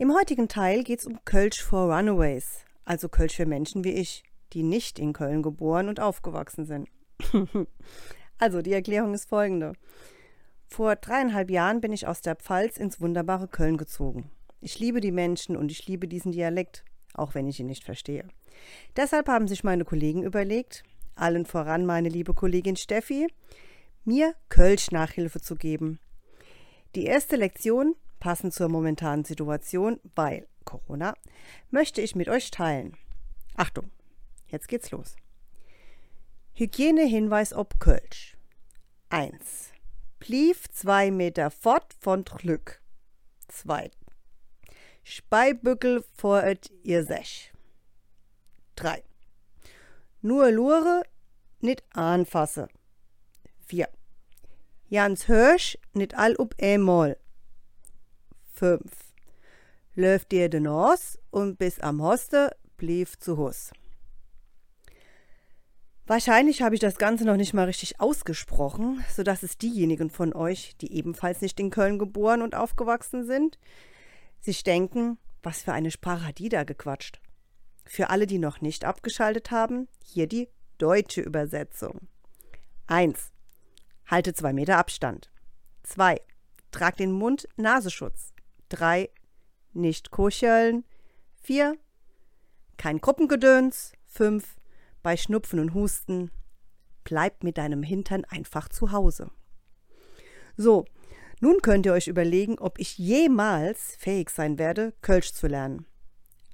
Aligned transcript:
Im 0.00 0.14
heutigen 0.14 0.48
Teil 0.48 0.82
geht 0.82 1.00
es 1.00 1.06
um 1.06 1.22
Kölsch 1.26 1.62
for 1.62 1.94
Runaways, 1.94 2.64
also 2.86 3.10
Kölsch 3.10 3.36
für 3.36 3.44
Menschen 3.44 3.84
wie 3.84 3.92
ich, 3.92 4.22
die 4.54 4.62
nicht 4.62 4.98
in 4.98 5.12
Köln 5.12 5.42
geboren 5.42 5.90
und 5.90 6.00
aufgewachsen 6.00 6.64
sind. 6.64 6.88
also, 8.38 8.62
die 8.62 8.72
Erklärung 8.72 9.12
ist 9.12 9.28
folgende. 9.28 9.74
Vor 10.68 10.96
dreieinhalb 10.96 11.50
Jahren 11.50 11.82
bin 11.82 11.92
ich 11.92 12.06
aus 12.06 12.22
der 12.22 12.34
Pfalz 12.34 12.78
ins 12.78 13.02
wunderbare 13.02 13.46
Köln 13.46 13.76
gezogen. 13.76 14.30
Ich 14.62 14.78
liebe 14.78 15.02
die 15.02 15.12
Menschen 15.12 15.54
und 15.54 15.70
ich 15.70 15.86
liebe 15.86 16.08
diesen 16.08 16.32
Dialekt, 16.32 16.82
auch 17.12 17.34
wenn 17.34 17.46
ich 17.46 17.60
ihn 17.60 17.66
nicht 17.66 17.84
verstehe. 17.84 18.26
Deshalb 18.96 19.28
haben 19.28 19.48
sich 19.48 19.64
meine 19.64 19.84
Kollegen 19.84 20.22
überlegt, 20.22 20.82
allen 21.14 21.44
voran 21.44 21.84
meine 21.84 22.08
liebe 22.08 22.32
Kollegin 22.32 22.76
Steffi, 22.76 23.26
mir 24.06 24.34
Kölsch 24.48 24.92
Nachhilfe 24.92 25.42
zu 25.42 25.56
geben. 25.56 26.00
Die 26.94 27.04
erste 27.04 27.36
Lektion 27.36 27.96
passend 28.20 28.54
zur 28.54 28.68
momentanen 28.68 29.24
Situation, 29.24 29.98
weil 30.14 30.46
Corona, 30.64 31.14
möchte 31.70 32.00
ich 32.00 32.14
mit 32.14 32.28
euch 32.28 32.50
teilen. 32.50 32.96
Achtung, 33.56 33.90
jetzt 34.46 34.68
geht's 34.68 34.90
los. 34.92 35.16
Hygienehinweis 36.52 37.52
ob 37.52 37.80
Kölsch. 37.80 38.36
1. 39.08 39.72
Blieb 40.20 40.56
zwei 40.70 41.10
Meter 41.10 41.50
fort 41.50 41.94
von 41.98 42.24
Glück. 42.24 42.80
2. 43.48 43.90
Speibückel 45.02 46.04
vor 46.14 46.44
et 46.44 46.70
ihr 46.82 47.04
sech. 47.04 47.52
3. 48.76 49.02
Nur 50.22 50.50
Lure, 50.50 51.02
nit 51.60 51.82
anfasse. 51.90 52.68
4. 53.66 53.88
Jans 54.88 55.26
Hirsch, 55.26 55.78
nit 55.94 56.14
all 56.14 56.36
up 56.36 56.54
einmal. 56.60 57.16
5. 58.60 58.82
Läuft 59.94 60.32
dir 60.32 60.50
den 60.50 60.68
Haus 60.68 61.18
und 61.30 61.56
bis 61.56 61.80
am 61.80 62.02
Hoste 62.02 62.54
blieb 62.76 63.08
zu 63.18 63.38
Hus. 63.38 63.70
Wahrscheinlich 66.06 66.60
habe 66.60 66.74
ich 66.74 66.80
das 66.82 66.98
Ganze 66.98 67.24
noch 67.24 67.38
nicht 67.38 67.54
mal 67.54 67.64
richtig 67.64 68.00
ausgesprochen, 68.00 69.02
sodass 69.10 69.42
es 69.42 69.56
diejenigen 69.56 70.10
von 70.10 70.34
euch, 70.34 70.76
die 70.82 70.92
ebenfalls 70.92 71.40
nicht 71.40 71.58
in 71.58 71.70
Köln 71.70 71.98
geboren 71.98 72.42
und 72.42 72.54
aufgewachsen 72.54 73.24
sind, 73.24 73.58
sich 74.40 74.62
denken, 74.62 75.16
was 75.42 75.62
für 75.62 75.72
eine 75.72 75.90
Sprache 75.90 76.26
hat 76.26 76.38
die 76.38 76.50
da 76.50 76.64
gequatscht. 76.64 77.18
Für 77.86 78.10
alle, 78.10 78.26
die 78.26 78.38
noch 78.38 78.60
nicht 78.60 78.84
abgeschaltet 78.84 79.50
haben, 79.50 79.88
hier 80.04 80.26
die 80.26 80.50
deutsche 80.76 81.22
Übersetzung. 81.22 82.08
1. 82.88 83.32
Halte 84.06 84.34
zwei 84.34 84.52
Meter 84.52 84.76
Abstand. 84.76 85.30
2. 85.84 86.20
Trag 86.72 86.98
den 86.98 87.12
Mund-Nasenschutz. 87.12 88.34
3. 88.70 89.10
Nicht 89.72 90.10
kuscheln. 90.10 90.84
4. 91.42 91.76
Kein 92.76 93.00
Gruppengedöns. 93.00 93.92
5. 94.06 94.56
Bei 95.02 95.16
Schnupfen 95.16 95.60
und 95.60 95.74
Husten. 95.74 96.30
Bleib 97.04 97.44
mit 97.44 97.58
deinem 97.58 97.82
Hintern 97.82 98.24
einfach 98.24 98.68
zu 98.68 98.92
Hause. 98.92 99.30
So, 100.56 100.84
nun 101.40 101.62
könnt 101.62 101.86
ihr 101.86 101.92
euch 101.92 102.08
überlegen, 102.08 102.58
ob 102.58 102.78
ich 102.78 102.98
jemals 102.98 103.96
fähig 103.96 104.30
sein 104.30 104.58
werde, 104.58 104.92
Kölsch 105.00 105.32
zu 105.32 105.46
lernen. 105.46 105.86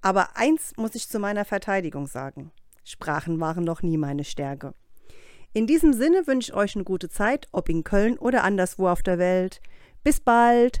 Aber 0.00 0.36
eins 0.36 0.76
muss 0.76 0.94
ich 0.94 1.08
zu 1.08 1.18
meiner 1.18 1.44
Verteidigung 1.44 2.06
sagen. 2.06 2.52
Sprachen 2.84 3.40
waren 3.40 3.64
noch 3.64 3.82
nie 3.82 3.96
meine 3.96 4.22
Stärke. 4.22 4.74
In 5.52 5.66
diesem 5.66 5.92
Sinne 5.92 6.26
wünsche 6.26 6.52
ich 6.52 6.56
euch 6.56 6.76
eine 6.76 6.84
gute 6.84 7.08
Zeit, 7.08 7.48
ob 7.50 7.68
in 7.68 7.82
Köln 7.82 8.16
oder 8.18 8.44
anderswo 8.44 8.88
auf 8.88 9.02
der 9.02 9.18
Welt. 9.18 9.60
Bis 10.04 10.20
bald! 10.20 10.80